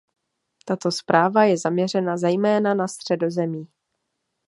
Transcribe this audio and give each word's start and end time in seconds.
Tato 0.65 0.91
zpráva 0.91 1.43
je 1.43 1.57
zaměřena 1.57 2.17
zejména 2.17 2.73
na 2.73 2.87
Středozemí. 2.87 3.67